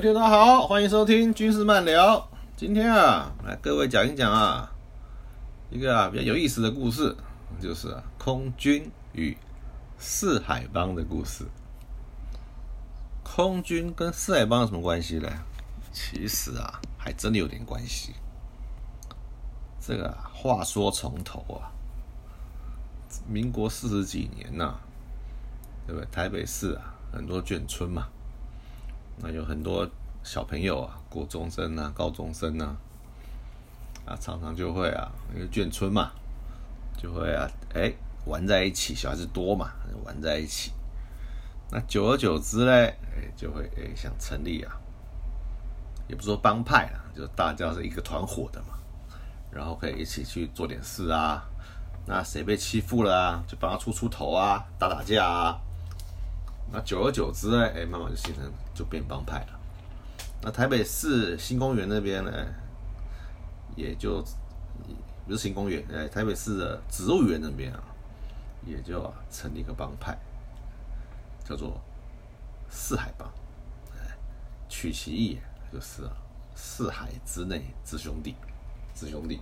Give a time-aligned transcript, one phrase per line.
[0.00, 2.26] 大家好，欢迎收听军事漫聊。
[2.56, 4.72] 今天啊，来各位讲一讲啊，
[5.68, 7.14] 一个啊比较有意思的故事，
[7.60, 9.36] 就是啊空军与
[9.98, 11.44] 四海帮的故事。
[13.22, 15.28] 空军跟四海帮有什么关系呢？
[15.92, 18.14] 其实啊，还真的有点关系。
[19.82, 21.68] 这个啊，话说从头啊，
[23.28, 24.76] 民国四十几年呐，
[25.86, 26.08] 对不对？
[26.10, 28.08] 台北市啊，很多眷村嘛。
[29.22, 29.86] 那有很多
[30.22, 32.76] 小朋友啊，国中生啊，高中生啊，
[34.06, 36.12] 啊，常常就会啊，因为眷村嘛，
[36.96, 37.92] 就会啊，哎，
[38.26, 39.72] 玩在一起，小孩子多嘛，
[40.04, 40.72] 玩在一起。
[41.70, 44.72] 那久而久之呢，哎，就会哎想成立啊，
[46.06, 48.78] 也不说帮派啊，就大家是一个团伙的嘛，
[49.50, 51.42] 然后可以一起去做点事啊。
[52.06, 55.58] 那谁被欺负了啊，就帮他出出头啊，打打架啊。
[56.72, 59.59] 那久而久之呢，哎，慢慢就形成，就变帮派了。
[60.42, 62.32] 那台北市新公园那边呢，
[63.76, 64.24] 也就
[65.26, 67.82] 不是新公园，哎，台北市的植物园那边啊，
[68.66, 70.18] 也就啊成立一个帮派，
[71.44, 71.80] 叫做
[72.68, 73.28] 四海帮。
[73.92, 74.16] 哎，
[74.68, 75.38] 取其意
[75.72, 76.12] 就是啊，
[76.54, 78.34] 四海之内之兄弟，
[78.94, 79.40] 之兄弟。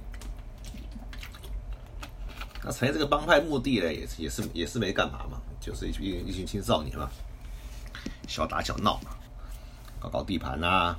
[2.65, 5.41] 那成立这个帮派目的呢，也是也是也是没干嘛嘛。
[5.60, 7.09] 就是一群一群青少年嘛，
[8.26, 9.16] 小打小闹嘛，
[10.00, 10.97] 搞搞地盘啊，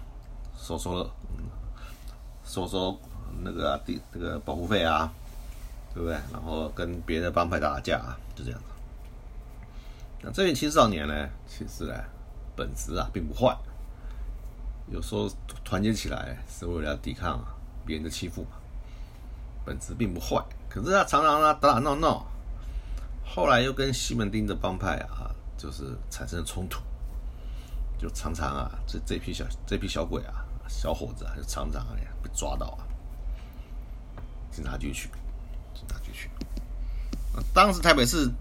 [0.57, 1.09] 收收
[2.43, 2.99] 收收
[3.41, 5.11] 那个地这个保护费啊，
[5.93, 6.17] 对不对？
[6.31, 8.65] 然后跟别的帮派打打架啊，就这样子。
[10.21, 11.93] 那这群青少年呢，其实呢，
[12.55, 13.57] 本质啊并不坏，
[14.87, 15.29] 有时候
[15.63, 17.39] 团结起来是为了抵抗
[17.85, 18.57] 别人的欺负嘛，
[19.65, 20.43] 本质并不坏。
[20.69, 22.25] 可是他常常啊打打闹闹。
[23.31, 26.81] 后来又跟西门町的帮派啊，就是产生了冲突，
[27.99, 32.87] 就常常啊，这这批小这批小鬼啊，小伙子啊，就常常哎被抓到啊，
[34.49, 35.09] 警察局去，
[35.75, 36.29] 警察局去。
[37.53, 38.31] 当时台北市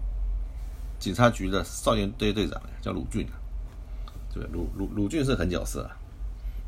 [0.97, 3.27] 警察局的少年队队长叫鲁俊，
[4.33, 5.97] 对鲁鲁鲁俊是狠角色啊，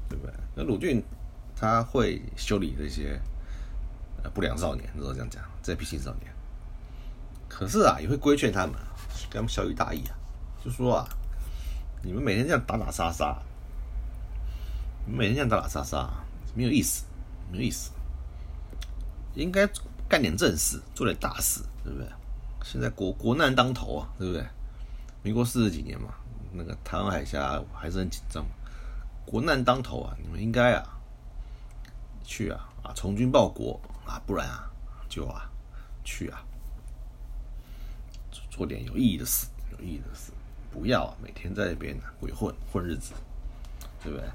[0.10, 0.34] 对不对？
[0.56, 1.04] 那鲁俊
[1.56, 3.20] 他会修理这些
[4.34, 6.32] 不良少年，如果这样讲，这批青少年。
[7.50, 8.76] 可是啊，也会规劝他们，
[9.30, 10.16] 给他们小雨大意啊，
[10.64, 11.10] 就说啊，
[12.04, 13.38] 你们每天这样打打杀杀，
[15.06, 16.10] 你们每天这样打打杀杀，
[16.56, 17.06] 没有意思，
[17.52, 17.92] 没有意思，
[19.36, 19.68] 应该
[20.10, 22.08] 干点正事，做点大事，对不对？
[22.64, 24.46] 现在国国难当头啊，对不对？
[25.24, 26.16] 民国四十几年嘛，
[26.54, 28.44] 那个台湾海峡还是很紧张，
[29.26, 30.84] 国难当头啊，你们应该啊，
[32.24, 34.72] 去啊啊，从军报国啊，不然啊，
[35.08, 35.50] 就啊，
[36.04, 36.44] 去啊。
[38.50, 40.32] 做点有意义的事，有意义的事，
[40.72, 43.14] 不要啊每天在那边鬼混混日子，
[44.04, 44.28] 对不对？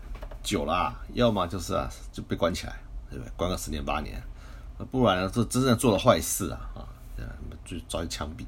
[0.43, 2.77] 久了，要么就是啊，就被关起来，
[3.11, 3.33] 对不对？
[3.37, 4.23] 关个十年八年，
[4.91, 6.89] 不然呢，这真正做了坏事啊啊，
[7.65, 8.45] 就遭枪毙，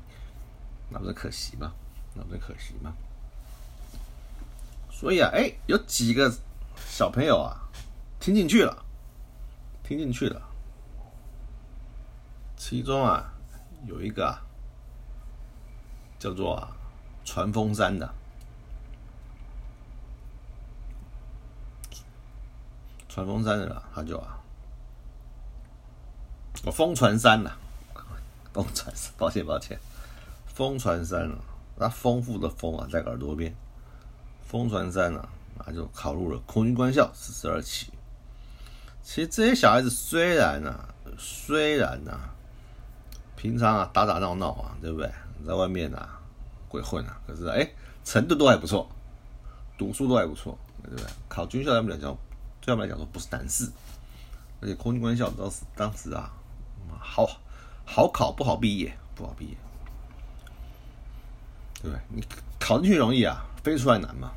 [0.90, 1.72] 那不是可惜吗？
[2.14, 2.92] 那不是可惜吗？
[4.90, 6.32] 所以啊，哎，有几个
[6.86, 7.56] 小朋友啊，
[8.20, 8.84] 听进去了，
[9.82, 10.42] 听进去了，
[12.56, 13.32] 其中啊，
[13.86, 14.38] 有一个。
[16.20, 16.68] 叫做，
[17.28, 18.10] 传风山的，
[23.06, 24.38] 传风山的，他就啊，
[26.64, 27.50] 我风传山呐，
[28.50, 29.78] 风传山，抱歉抱歉，
[30.46, 31.36] 风传山啊，
[31.76, 33.54] 那丰富的风啊，在耳朵边，
[34.46, 35.28] 风传山啊，
[35.66, 37.92] 那就考入了空军官校四十二期。
[39.02, 40.88] 其实这些小孩子虽然啊，
[41.18, 42.32] 虽然啊，
[43.36, 45.12] 平常啊打打闹闹啊，对不对？
[45.46, 46.17] 在外面啊，
[46.68, 47.68] 鬼混啊，可是哎，
[48.04, 48.88] 程度都还不错，
[49.76, 51.06] 读书都还不错，对不对？
[51.28, 52.16] 考军校他们来讲，
[52.60, 53.70] 对他们来讲说不是难事，
[54.60, 56.30] 而且空军官校当时当时啊，
[57.00, 57.26] 好
[57.84, 59.56] 好考不好毕业，不好毕业。
[61.80, 62.00] 对不对？
[62.08, 62.24] 你
[62.58, 64.32] 考进去容易啊，飞出来难嘛。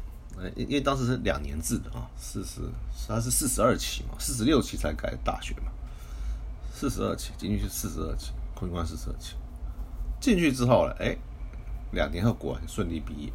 [0.56, 2.62] 因因为当时是两年制的啊，四十，
[3.08, 5.72] 它是四十二期嘛，四十六期才改大学嘛，
[6.74, 9.36] 四十二期进去是四十二期，空军官四十二期，
[10.20, 11.16] 进去之后呢，哎，
[11.92, 13.32] 两年后果然顺利毕业，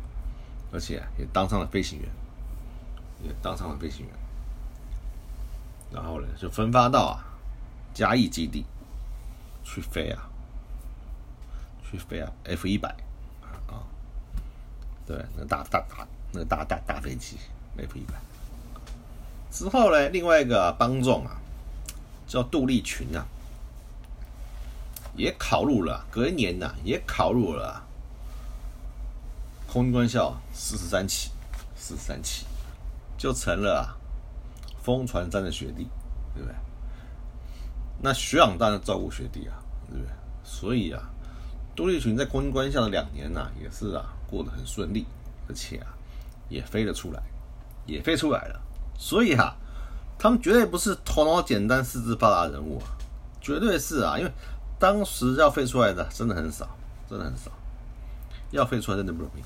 [0.72, 2.08] 而且也当上了飞行员，
[3.22, 4.14] 也当上了飞行员，
[5.92, 7.24] 然后呢就分发到啊
[7.94, 8.64] 嘉义基地
[9.64, 10.28] 去飞啊，
[11.90, 12.88] 去飞啊 F 一百
[13.68, 13.80] 啊，
[15.06, 16.06] 对，那大大大。
[16.32, 17.38] 那个大大大飞机
[17.78, 18.14] ，F 一百。
[19.50, 21.40] 之后呢，另外一个帮众啊，
[22.26, 23.24] 叫杜立群啊，
[25.14, 27.85] 也考入了，隔一年呢，也考入了
[29.76, 31.30] 空军官校四十三期，
[31.76, 32.46] 四十三期，
[33.18, 33.92] 就成了啊
[34.82, 35.86] 风传站的学弟，
[36.34, 36.54] 对不对？
[38.00, 39.52] 那学长当然照顾学弟啊，
[39.90, 40.10] 对不对？
[40.42, 41.02] 所以啊，
[41.74, 45.04] 杜立群在空军官校的两年呐，也是啊，过得很顺利，
[45.46, 45.92] 而且啊。
[46.48, 47.22] 也飞了出来，
[47.84, 48.58] 也飞出来了，
[48.96, 49.54] 所以哈，
[50.18, 52.96] 他们绝对不是头脑简单、四肢发达的人物啊，
[53.42, 54.32] 绝对是啊，因为
[54.78, 56.66] 当时要飞出来的真的很少，
[57.10, 57.50] 真的很少，
[58.52, 59.42] 要飞出来真的不容易，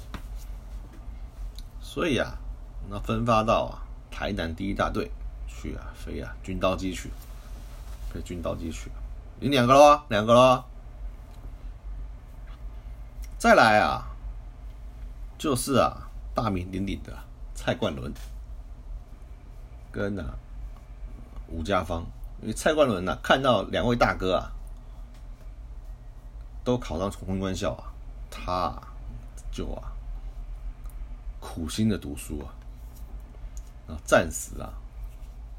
[1.92, 2.38] 所以啊，
[2.88, 3.82] 那分发到啊
[4.12, 5.10] 台南第一大队
[5.48, 7.10] 去啊飞啊军刀机去，
[8.12, 8.88] 飞军刀机去，
[9.40, 10.62] 你两个喽，两个喽，
[13.36, 14.06] 再来啊，
[15.36, 16.06] 就是啊。
[16.32, 17.12] 大名鼎鼎的
[17.56, 18.14] 蔡冠伦
[19.90, 20.38] 跟啊
[21.48, 22.06] 吴家芳，
[22.40, 24.52] 因为蔡冠伦呢看到两位大哥啊
[26.62, 27.92] 都考上重婚官校啊，
[28.30, 28.72] 他
[29.50, 29.92] 就啊
[31.40, 32.52] 苦心的读书啊，
[33.88, 34.72] 啊暂时啊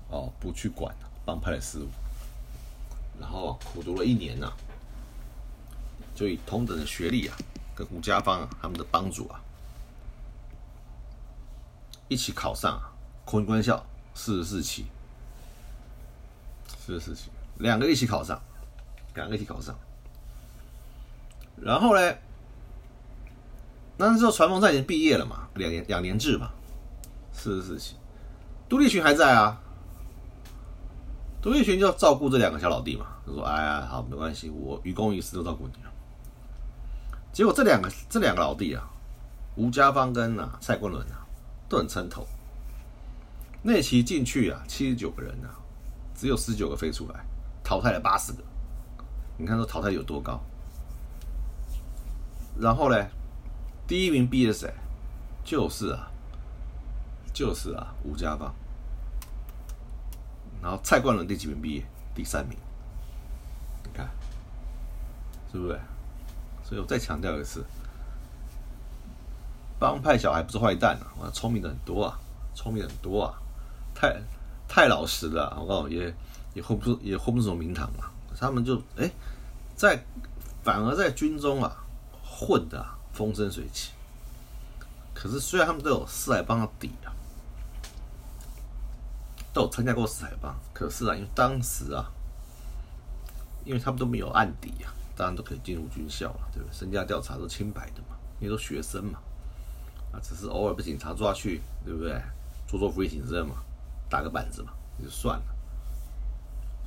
[0.09, 0.95] 哦不去管
[1.25, 1.89] 帮派的事务，
[3.19, 4.51] 然后苦读了一年呢，
[6.15, 7.35] 就以同等的学历啊
[7.75, 9.41] 跟吴家芳啊他们的帮主啊。
[12.07, 12.77] 一起考上
[13.23, 14.85] 空军官校四十四期，
[16.67, 17.29] 四十四期，
[17.59, 18.41] 两个一起考上，
[19.15, 19.73] 两个一起考上。
[21.55, 22.17] 然后呢，
[24.07, 26.49] 那时候传风在已经毕业了嘛，两年两年制嘛，
[27.31, 27.95] 四十四期，
[28.67, 29.59] 杜立群还在啊，
[31.41, 35.73] 杜立群就要照顾这两个小老弟嘛，他说：“哎呀，好，没关系，我于公于私都照顾你。”
[37.33, 38.83] 结果这两个这两个老弟啊，
[39.55, 41.19] 吴家芳跟啊蔡冠伦啊。
[41.71, 42.27] 都很撑头，
[43.61, 45.55] 那期进去啊，七十九个人啊，
[46.13, 47.25] 只有十九个飞出来，
[47.63, 48.39] 淘汰了八十个。
[49.37, 50.37] 你看这淘汰有多高？
[52.59, 53.07] 然后呢，
[53.91, 54.73] 第一名毕业谁？
[55.43, 56.09] 就是啊，
[57.33, 58.55] 就是啊，吴家芳。
[60.61, 61.83] 然后蔡冠伦第几名毕业？
[62.15, 62.57] 第三名。
[63.83, 64.09] 你看，
[65.51, 65.77] 是不是？
[66.63, 67.65] 所以我再强调一次。
[69.77, 72.17] 帮派小孩不是坏蛋啊，聪明的很多啊，
[72.55, 73.35] 聪明很多啊，
[73.93, 74.21] 太
[74.69, 76.15] 太老实了，我告诉你也
[76.53, 78.05] 也混不出也混不出什么名堂嘛。
[78.39, 79.11] 他们就哎，
[79.75, 80.01] 在
[80.63, 81.75] 反而在军中啊
[82.23, 82.81] 混的
[83.13, 83.91] 风生水起。
[85.13, 87.13] 可是虽然他们都有四海帮的底啊，
[89.53, 92.11] 都有参加过四海帮，可是啊，因为当时啊，
[93.65, 96.73] 因为他们都没有案底啊，当然都可以进入军校了，对不对？
[96.73, 99.19] 身家调查都清白的嘛，因为都学生嘛。
[100.11, 102.21] 啊，只是偶尔被警察抓去，对不对？
[102.67, 103.55] 做做服役警证嘛，
[104.09, 105.45] 打个板子嘛，也就算了。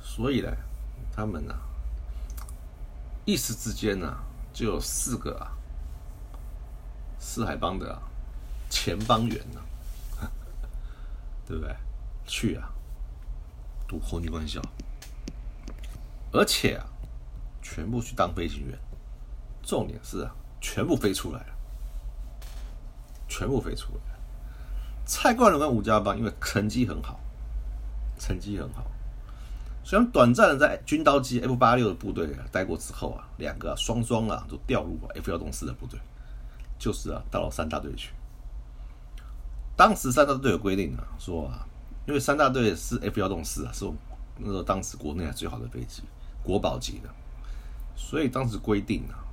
[0.03, 0.51] 所以呢，
[1.11, 1.55] 他们呢，
[3.23, 4.17] 一时之间呢，
[4.53, 5.54] 就有四个啊，
[7.27, 7.99] 四海帮的啊
[8.69, 9.59] 前帮员呢，
[11.47, 11.75] 对不对？
[12.27, 12.69] 去啊，
[13.87, 14.61] 读空军官校，
[16.31, 16.85] 而且啊，
[17.63, 18.77] 全部去当飞行员。
[19.63, 21.47] 重点是啊，全部飞出来了。
[23.27, 23.99] 全部飞出来。
[25.03, 27.19] 蔡冠伦跟吴家邦因为成绩很好，
[28.19, 28.85] 成绩很好，
[29.83, 35.99] 虽然短暂的在军刀机 F 八六的部队待过之后啊，两个双双啊都调入 F 幺洞四的部队，
[36.85, 38.11] 就是啊到了三大队去。
[39.75, 41.65] 当时三大队有规定啊，说啊，
[42.05, 43.95] 因为三大队是 F 幺洞四啊，是我
[44.37, 46.03] 那时候当时国内最好的飞机，
[46.43, 47.09] 国宝级的，
[47.95, 49.25] 所以当时规定啊，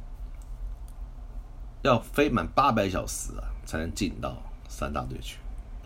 [1.83, 3.53] 要飞满八百小时啊。
[3.65, 4.37] 才能进到
[4.69, 5.39] 三大队去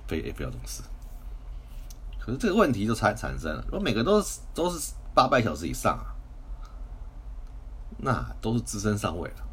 [0.09, 0.83] 飞 F 幺洞四，
[2.19, 6.17] 可是这个问题就产产生了，如果每个都是都是八百小时以上啊，
[7.99, 9.46] 那都是资深上尉了，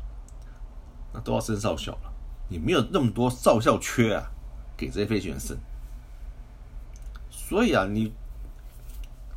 [1.13, 2.11] 那都要升少校了，
[2.49, 4.31] 你没有那么多少校缺啊，
[4.75, 5.55] 给这些飞行员升，
[7.29, 8.11] 所以啊，你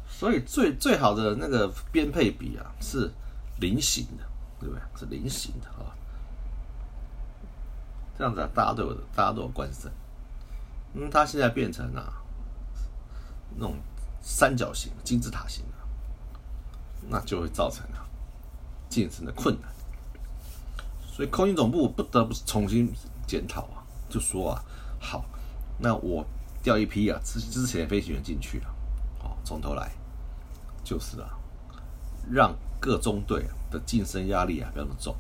[0.09, 3.13] 所以最最好的那个编配比啊是
[3.61, 4.25] 菱形的，
[4.59, 4.83] 对不对？
[4.99, 5.93] 是菱形的啊。
[8.17, 9.91] 这样子啊，大家都有大家都有惯性。
[10.95, 12.15] 嗯，它现在变成啊
[13.55, 13.77] 那种
[14.23, 15.77] 三角形、金字塔形的，
[17.11, 18.09] 那就会造成啊
[18.89, 19.71] 晋升的困难。
[21.17, 22.93] 所以空军总部不得不重新
[23.27, 24.63] 检讨啊，就说啊，
[25.01, 25.25] 好，
[25.79, 26.23] 那我
[26.63, 28.69] 调一批啊之之前的飞行员进去啊，
[29.19, 29.91] 好，从头来，
[30.85, 31.31] 就是啊，
[32.31, 35.17] 让各中队的晋升压力啊不要那么重，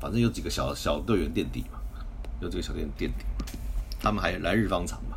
[0.00, 1.80] 反正有几个小小队员垫底嘛，
[2.40, 3.44] 有几个小队员垫底嘛，
[4.00, 5.16] 他们还来日方长嘛。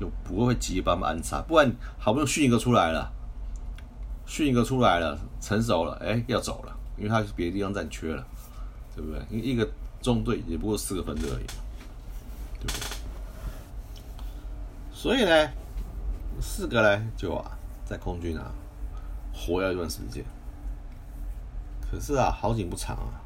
[0.00, 3.12] 就不会急把他们安插，不然好不容易训一个出来了，
[4.26, 8.26] 训一个出来了，成熟了，哎，要走了，因为他别的地方占缺了，
[8.94, 9.20] 对不对？
[9.30, 9.68] 因为一个
[10.02, 11.46] 中队也不过四个分队而已，
[12.60, 12.80] 对不对？
[14.92, 15.50] 所以呢，
[16.40, 18.52] 四个呢就啊，在空军啊
[19.32, 20.24] 活要一段时间，
[21.80, 23.20] 可是啊，好景不长啊。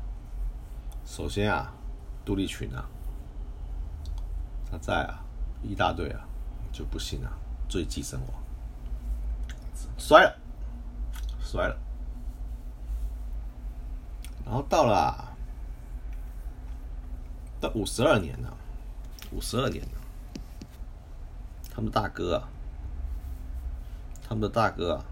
[1.04, 1.72] 首先啊，
[2.25, 2.84] 杜立群啊，
[4.70, 5.25] 他在啊
[5.62, 6.25] 一大队啊。
[6.70, 7.32] 就不幸啊，
[7.66, 8.28] 坠机身亡，
[9.96, 10.38] 摔了，
[11.40, 11.76] 摔了。
[14.44, 15.27] 然后到了
[17.61, 18.57] 到五十二年了，
[19.33, 20.00] 五十二年了，
[21.71, 22.49] 他们大哥啊，
[24.23, 25.05] 他们的大哥啊，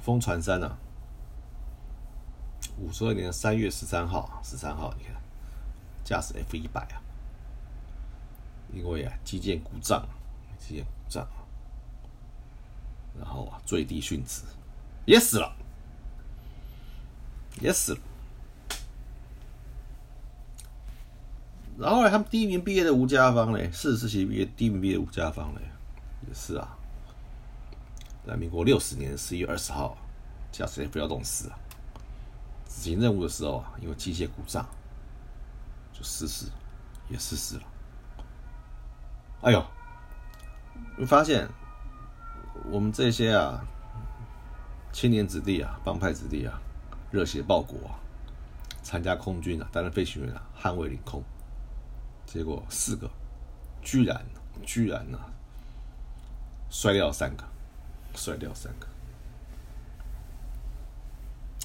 [0.00, 0.78] 风传山啊，
[2.78, 5.14] 五十二年三月十三号，十三号，你看，
[6.04, 7.02] 驾驶 F 一百啊。
[8.72, 10.06] 因为啊，肌腱故障，
[10.56, 11.26] 肌腱故障，
[13.18, 14.44] 然后啊，坠地殉职，
[15.04, 15.52] 也死了，
[17.60, 18.00] 也死了。
[21.80, 25.60] 然后呢，他们第一名毕业的吴家芳呢，四十期毕业第一名毕业吴家芳呢，
[26.28, 26.76] 也是啊，
[28.26, 29.96] 在民国六十年十一月二十号，
[30.52, 31.58] 驾驶 F 幺洞四啊，
[32.68, 34.68] 执行任务的时候啊，因为机械故障
[35.94, 36.46] 就失事，
[37.08, 37.62] 也失事了。
[39.40, 39.64] 哎呦，
[40.98, 41.48] 你发现
[42.70, 43.64] 我们这些啊
[44.92, 46.60] 青年子弟啊、帮派子弟啊，
[47.10, 47.96] 热血报国啊，
[48.82, 51.24] 参加空军啊，担任飞行员啊，捍卫领空，
[52.32, 53.10] 结果四个
[53.82, 54.24] 居然
[54.64, 55.18] 居然呢
[56.70, 57.42] 摔掉三个，
[58.14, 58.86] 摔掉三个，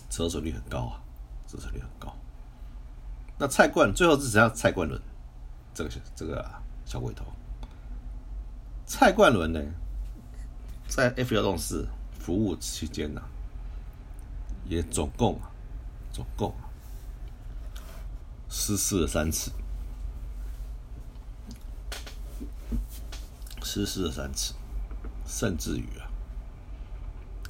[0.09, 0.99] 折损率很高啊，
[1.45, 2.11] 折损率很高。
[3.37, 4.99] 那蔡冠最后是只要蔡冠伦
[5.71, 6.43] 这个这个
[6.83, 7.23] 小鬼头。
[8.87, 9.61] 蔡冠伦呢，
[10.87, 11.87] 在 F 幺洞四
[12.19, 13.21] 服务期间呢，
[14.67, 15.51] 也总共啊，
[16.11, 16.55] 总共
[18.49, 19.51] 失事了三次，
[23.75, 24.53] 失事了三次，
[25.25, 26.07] 甚至于啊，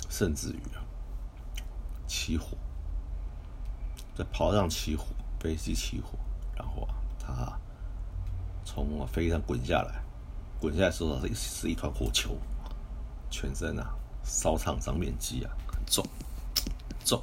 [0.09, 0.81] 甚至于啊，
[2.07, 2.57] 起火，
[4.17, 5.05] 在跑道上起火，
[5.39, 6.17] 飞机起火，
[6.55, 7.59] 然后啊，他
[8.65, 10.03] 从飞机上滚下来。
[10.59, 12.35] 滚下来时候是是一团火球，
[13.29, 16.03] 全身啊烧烫伤面积啊很重，
[17.03, 17.21] 重，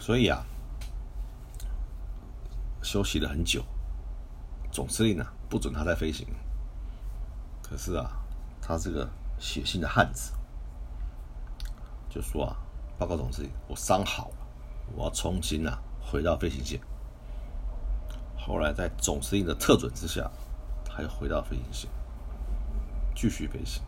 [0.00, 0.44] 所以啊
[2.82, 3.64] 休息了很久，
[4.72, 6.26] 总司令啊不准他再飞行，
[7.62, 8.10] 可是啊
[8.60, 9.08] 他这个
[9.38, 10.32] 血性的汉子
[12.08, 12.56] 就说啊
[12.98, 14.36] 报告总司令我伤好了，
[14.94, 16.80] 我要重新啊回到飞行线。
[18.36, 20.30] 后来在总司令的特准之下，
[20.84, 21.90] 他又回到飞行线，
[23.14, 23.82] 继续飞行。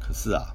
[0.00, 0.54] 可是啊，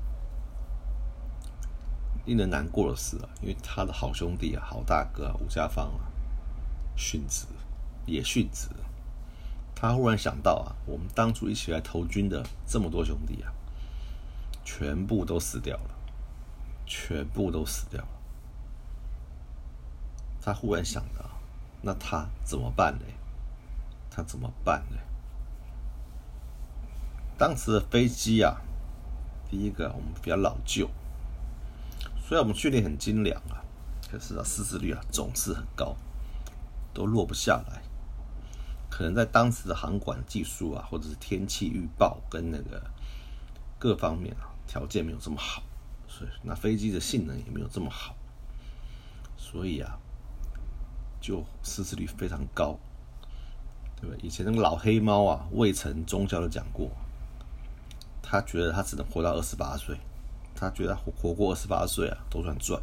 [2.26, 6.12] 令人难过的是啊，因为他的好兄弟啊、好大哥啊吴家芳啊
[6.98, 7.46] 殉职，
[8.06, 8.68] 也殉职。
[9.84, 13.52] 他忽然想到啊，我们当初一起来投军的这么多兄弟啊，
[14.64, 15.90] 全部都死掉了，
[16.86, 18.08] 全部都死掉了。
[20.42, 21.30] 他忽然想到。
[21.82, 23.06] 那他怎么办呢？
[24.10, 24.98] 他怎么办呢？
[27.38, 28.62] 当时的飞机啊，
[29.52, 30.90] 第一个我们比较老旧，
[32.26, 33.60] 虽然我们训练很精良啊，
[34.10, 35.98] 可是啊失事率啊总是很高，
[36.94, 37.83] 都落不下来。
[38.96, 42.80] 可能在当时的航管技术啊，或者是天气预报跟那个
[43.80, 45.64] 各方面啊条件没有这么好，
[46.08, 48.16] 所以那飞机的性能也没有这么好，
[49.36, 49.98] 所以啊。
[51.26, 52.78] 就失事率非常高，
[54.02, 54.18] 对吧？
[54.22, 56.92] 以前那个老黑猫啊，魏晨中校都讲过，
[58.22, 59.98] 他觉得他只能活到二十八岁，
[60.54, 62.78] 他觉得活活过二十八岁啊，都算赚，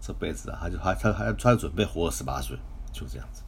[0.00, 2.56] 这辈子啊，他就他他他他准备活二十八岁，
[2.90, 3.42] 就这样子。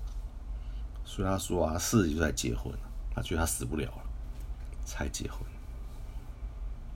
[1.04, 2.72] 所以他说啊，四十几岁才结婚，
[3.14, 4.02] 他觉得他死不了了，
[4.84, 5.40] 才结婚。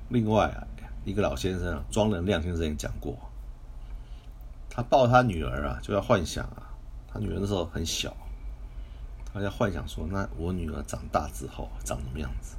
[0.09, 0.67] 另外啊，
[1.05, 3.17] 一个老先生啊庄仁亮先生也讲过。
[4.71, 6.71] 他抱他女儿啊，就要幻想啊，
[7.13, 8.17] 他女儿那时候很小，
[9.33, 12.57] 他在幻想说，那我女儿长大之后长什么样子？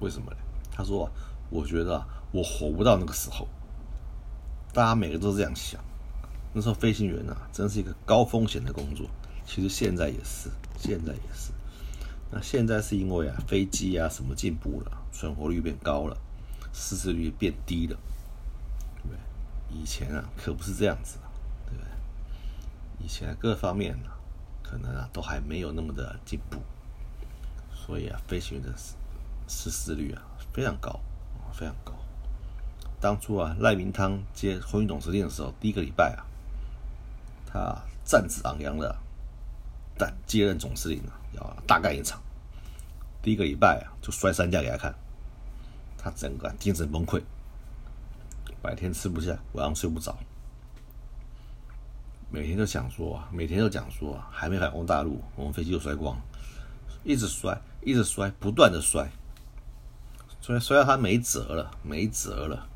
[0.00, 0.36] 为什么呢？
[0.70, 1.10] 他说，
[1.50, 3.48] 我觉得我活不到那个时候。
[4.74, 5.80] 大家每个都这样想。
[6.52, 9.06] 那时候飞行员啊，真是一个高风险的工作。
[9.46, 11.52] 其实现在也是，现在也是。
[12.30, 16.16] 那现在是因为啊，飞机啊什么进步了，存活率变高了，
[16.72, 17.98] 失事率变低了，
[18.96, 19.18] 对不对？
[19.70, 21.18] 以前啊，可不是这样子，
[21.66, 21.90] 对不对？
[23.04, 24.08] 以前各方面呢，
[24.62, 26.58] 可能啊都还没有那么的进步，
[27.74, 28.94] 所以啊，飞行员的失
[29.46, 30.22] 失事率啊
[30.54, 30.98] 非常高，
[31.52, 31.92] 非常高。
[32.98, 36.24] 当初啊，赖明汤接空运总司令的时候，第一个礼拜啊，
[37.44, 38.96] 他战志昂扬的，
[40.26, 42.20] 接任总司令啊，要大干一场。
[43.20, 44.94] 第一个礼拜啊，就摔三架给他看，
[45.98, 47.22] 他整个精神崩溃，
[48.62, 50.16] 白天吃不下，晚上睡不着，
[52.30, 56.18] 每天都想说啊，每天都讲说啊，还没反攻大陆，我们飞机就摔光，
[57.04, 59.08] 一直摔，一直摔，不断的摔，
[60.40, 62.68] 摔摔到他没辙了，没辙了。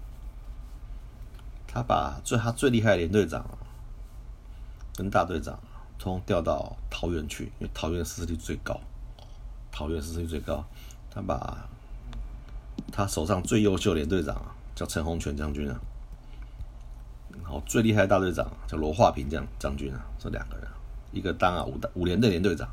[1.67, 3.45] 他把最他最厉害的连队长
[4.95, 5.59] 跟大队长
[5.99, 8.81] 通调到桃园去，因为桃园失事率最高。
[9.71, 10.65] 桃园失事率最高，
[11.11, 11.69] 他把
[12.91, 14.41] 他手上最优秀连队长
[14.75, 15.79] 叫陈洪全将军啊，
[17.43, 18.09] 然后最厉害的。
[18.09, 20.67] 大队长叫罗化平将将军啊，这两个人，
[21.13, 22.67] 一个当啊五五连队连队长，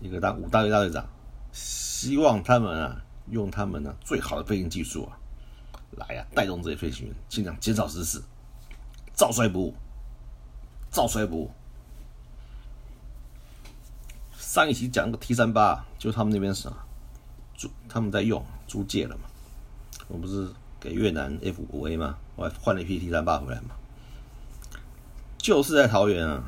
[0.00, 1.04] 一个当五大队大队长，
[1.50, 4.44] 希望他们啊用他们呢最好的。
[4.44, 5.18] 飞行技术啊，
[5.96, 8.22] 来啊带动这些飞行员，尽量减少失事，
[9.12, 9.74] 照摔不误，
[10.92, 11.50] 照摔不误。
[14.54, 16.70] 上一期讲个 T 三八，就他们那边是
[17.56, 19.22] 租，他们在用租借了嘛。
[20.06, 22.16] 我不是给越南 F 五 A 吗？
[22.36, 23.70] 我还换了一批 T 三八回来嘛。
[25.38, 26.44] 就是在桃园啊，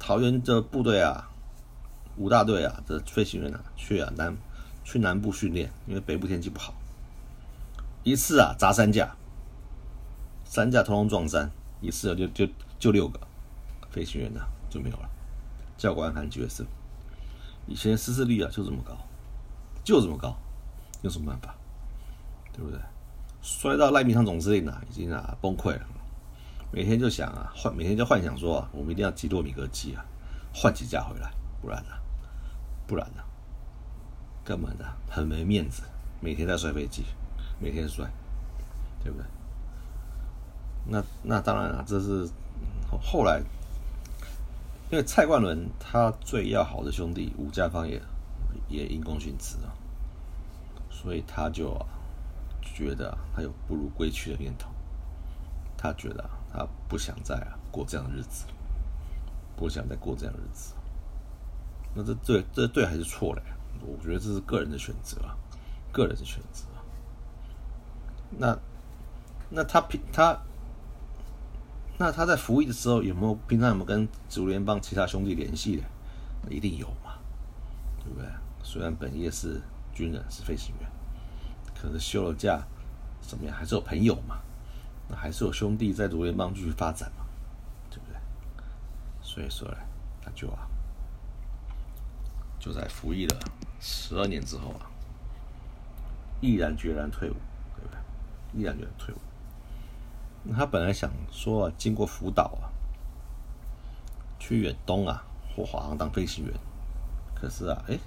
[0.00, 1.30] 桃园的部队啊，
[2.16, 4.36] 五大队啊的飞行员啊，去啊南
[4.82, 6.74] 去南部训练，因为北部天气不好。
[8.02, 9.14] 一次啊砸三架，
[10.44, 12.48] 三架通通撞山，一次就就
[12.80, 13.20] 就六个
[13.92, 15.08] 飞行员呢就没有了。
[15.76, 16.64] 教官喊角色，
[17.66, 18.96] 以前失事率啊就这么高，
[19.82, 20.36] 就这么高，
[21.02, 21.54] 有什么办法？
[22.52, 22.78] 对不对？
[23.42, 25.86] 摔到赖明昌总司令啊，已经啊崩溃了，
[26.70, 30.04] 每天就想啊幻，每天就幻想说啊，我们一定要击落米格机啊，
[30.54, 31.90] 换几架回来，不然呢，
[32.86, 33.22] 不然呢，
[34.44, 35.82] 根本的很没面子，
[36.20, 37.04] 每天在摔飞机，
[37.58, 38.08] 每天摔，
[39.02, 39.26] 对不对？
[40.86, 42.28] 那那当然了，这是
[43.02, 43.42] 后来。
[44.94, 48.00] 因为蔡冠伦他最要好的兄弟吴家芳也
[48.68, 49.74] 也因公殉职啊，
[50.88, 51.76] 所以他就
[52.62, 54.70] 觉得他有不如归去的念头，
[55.76, 58.46] 他觉得他不想再啊过这样的日子，
[59.56, 60.74] 不想再过这样的日子。
[61.92, 63.42] 那这对这对还是错嘞？
[63.84, 65.18] 我觉得这是个人的选择，
[65.90, 66.66] 个人的选择。
[68.38, 68.56] 那
[69.50, 70.40] 那他平他。
[71.96, 75.84] 那他在服役的时候有没有平常有没有跟主联邦其他兄弟联系的？
[76.50, 77.14] 一定有嘛，
[78.02, 78.28] 对不对？
[78.62, 79.60] 虽然本业是
[79.94, 80.90] 军人是飞行员，
[81.74, 82.62] 可是休了假
[83.22, 83.56] 怎么样？
[83.56, 84.40] 还是有朋友嘛？
[85.08, 87.24] 那还是有兄弟在主联邦继续发展嘛？
[87.90, 88.16] 对不对？
[89.22, 89.76] 所以说呢，
[90.20, 90.68] 他就啊，
[92.58, 93.38] 就在服役了
[93.80, 94.90] 十二年之后啊，
[96.40, 97.36] 毅然决然退伍，
[97.76, 98.60] 对不对？
[98.60, 99.18] 毅然决然退伍。
[100.52, 102.68] 他本来想说啊，经过辅导啊，
[104.38, 105.24] 去远东啊
[105.56, 106.54] 或华航当飞行员，
[107.34, 107.98] 可是啊，哎，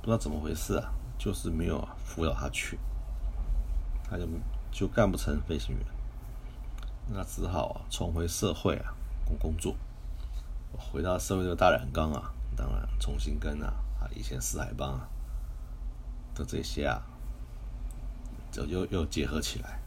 [0.00, 2.78] 不知道怎么回事啊，就是没有辅导他去，
[4.02, 4.26] 他就
[4.72, 5.86] 就干不成飞行员，
[7.08, 8.92] 那只好啊重回社会啊
[9.24, 9.76] 工工作，
[10.76, 15.08] 回到社会这个大染缸啊，当然重新跟啊啊以前四海帮啊
[16.34, 17.00] 的这些啊，
[18.50, 19.78] 就又又结合起来。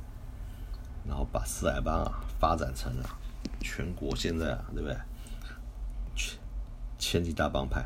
[1.10, 3.10] 然后把四海帮啊发展成了
[3.60, 4.96] 全国现在啊，对不对？
[6.16, 6.40] 前
[6.98, 7.84] 前几大帮派，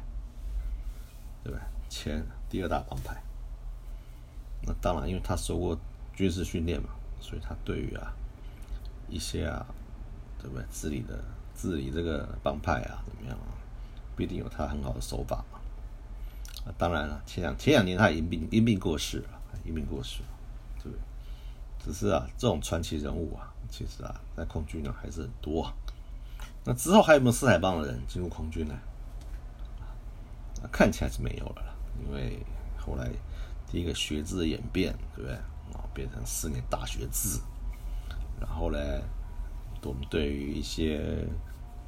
[1.43, 1.61] 对不对？
[1.89, 3.15] 前第二大帮派。
[4.65, 5.77] 那当然，因为他受过
[6.13, 8.13] 军事训练嘛，所以他对于啊
[9.09, 9.65] 一些啊，
[10.39, 10.65] 对不对？
[10.71, 11.23] 治理的
[11.55, 13.47] 治理这个帮派啊，怎么样啊？
[14.15, 15.43] 必定有他很好的手法。
[16.65, 19.29] 啊，当然了，前两前两年他因病因病过世了，
[19.65, 20.21] 因病过世，
[21.83, 25.71] 只是啊，这种传奇人物啊，其实啊，在空军呢还是很多。
[26.63, 28.73] 那之后还有没有四海帮的人进入空军呢？
[30.71, 32.39] 看起来是没有了，因为
[32.77, 33.09] 后来
[33.69, 35.35] 第一个学制的演变，对不对？
[35.73, 37.39] 啊，变成四年大学制，
[38.39, 38.77] 然后呢，
[39.81, 41.27] 我们对于一些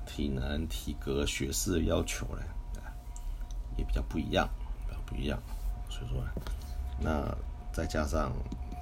[0.06, 2.42] 体能、体格、学识的要求呢，
[3.78, 4.50] 也比较不一样，
[5.06, 5.40] 不一样。
[5.90, 6.22] 所以说，
[7.00, 7.34] 那
[7.72, 8.34] 再加上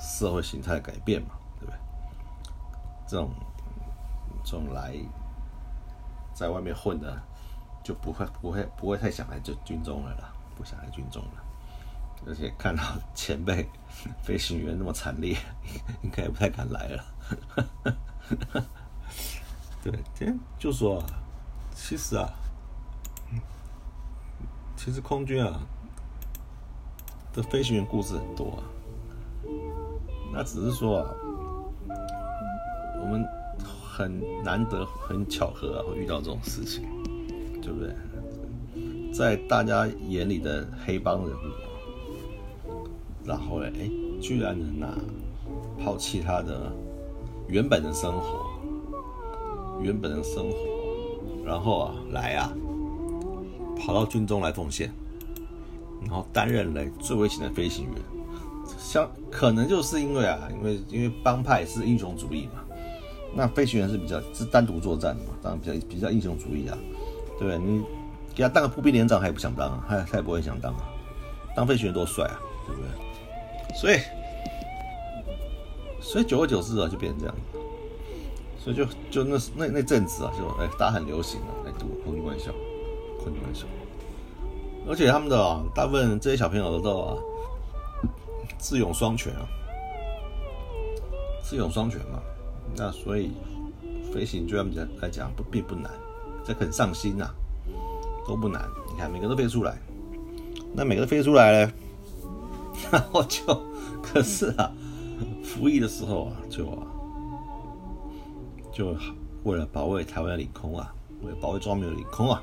[0.03, 1.79] 社会形态改变嘛，对不对？
[3.07, 3.31] 这种
[4.43, 4.93] 这种来
[6.33, 7.17] 在外面混的，
[7.81, 11.43] 就不会不会不会太想来就军中了啦，不想来军中了。
[12.27, 12.83] 而且看到
[13.15, 13.69] 前辈
[14.21, 15.37] 飞行员那么惨烈，
[16.01, 17.05] 应该也不太敢来了。
[19.83, 21.03] 对，今天就说，
[21.73, 22.29] 其实啊，
[24.75, 25.59] 其实空军啊
[27.33, 28.63] 的飞行员故事很多啊。
[30.33, 31.13] 那只是说啊，
[32.99, 33.23] 我们
[33.55, 36.83] 很难得、很巧合啊，会遇到这种事情，
[37.61, 37.93] 对不对？
[39.13, 41.51] 在大家眼里的黑帮人物，
[43.23, 43.87] 然后呢，哎，
[44.19, 44.87] 居然能拿
[45.79, 46.71] 抛弃他的
[47.47, 48.43] 原本的生活，
[49.83, 50.57] 原本的生活，
[51.45, 52.51] 然后啊，来啊，
[53.77, 54.91] 跑到军中来奉献，
[56.01, 57.93] 然后担任了最危险的飞行员。
[58.77, 62.61] 像可能就是因为啊，因为因为帮派是英雄主义嘛，
[63.33, 66.77] 那飞行员是比较是单独作战的嘛，当然比较比较英雄主义啊，
[67.39, 67.57] 对不对？
[67.57, 67.83] 你
[68.35, 70.83] 给他当个步兵连长，他也不想当啊，他他也不会想当啊，
[71.55, 73.75] 当飞行员多帅啊，对不对？
[73.75, 73.99] 所以
[75.99, 77.35] 所以久而久之啊，就变成这样，
[78.63, 82.51] 所以就就那那那阵子啊，就哎大家很流行啊，来读空军官校，
[83.17, 83.65] 空军官校，
[84.87, 87.17] 而且他们的啊，大部分这些小朋友都啊。
[88.63, 89.45] 智勇双全啊，
[91.43, 92.21] 智勇双全嘛，
[92.77, 93.31] 那所以
[94.13, 95.91] 飞行对他们来讲不并不难，
[96.45, 97.29] 这很上心呐，
[98.25, 98.65] 都不难。
[98.89, 99.77] 你看每个都飞出来，
[100.73, 101.73] 那每个都飞出来呢，
[102.89, 103.43] 然后就
[104.01, 104.71] 可是啊，
[105.43, 106.87] 服役的时候啊，就啊，
[108.71, 108.95] 就
[109.43, 112.41] 为了保卫台湾的领空啊，为了保卫中华民国领空啊，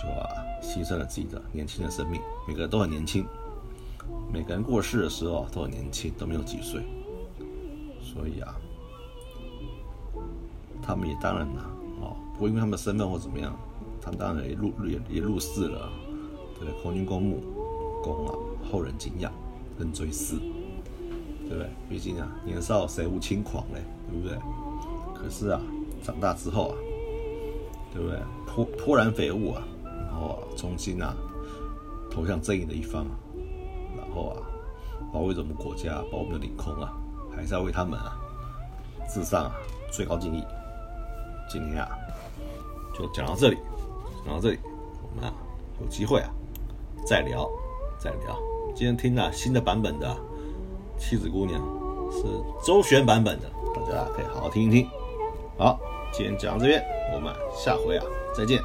[0.00, 0.30] 就啊
[0.62, 3.26] 牺牲了自己的年轻的生命，每个都很年轻。
[4.32, 6.80] 每个人过世的时候都很年轻，都没有几岁，
[8.00, 8.54] 所以啊，
[10.80, 13.56] 他们也当然了，哦，不过因为他们的身份或怎么样，
[14.00, 15.90] 他们当然也入也也入世了，
[16.58, 16.82] 对不对？
[16.82, 17.40] 空军公墓，
[18.02, 18.34] 供啊
[18.70, 19.32] 后人敬仰
[19.76, 20.38] 跟追思，
[21.48, 21.66] 对不对？
[21.88, 24.38] 毕竟啊，年少谁无轻狂嘞，对不对？
[25.12, 25.60] 可是啊，
[26.04, 26.76] 长大之后啊，
[27.92, 28.18] 对不对？
[28.46, 31.16] 颇颇然匪悟啊，然后啊，重新啊，
[32.10, 33.04] 投向正义的一方。
[34.20, 34.36] 后啊，
[35.12, 36.92] 保卫着我们国家，保我们的领空啊，
[37.34, 38.18] 还是要为他们啊
[39.08, 39.52] 致上啊
[39.90, 40.44] 最高敬意。
[41.48, 41.88] 今天啊，
[42.94, 43.56] 就讲到这里，
[44.24, 44.58] 讲到这里，
[45.02, 45.32] 我们啊
[45.80, 46.30] 有机会啊
[47.06, 47.48] 再聊，
[47.98, 48.38] 再聊。
[48.74, 50.08] 今天听了新的版本的
[50.98, 51.60] 《妻子姑娘》，
[52.12, 52.26] 是
[52.64, 54.88] 周旋版本的，大家可以好好听一听。
[55.58, 55.78] 好，
[56.12, 58.04] 今天讲到这边，我们下回啊
[58.34, 58.60] 再见。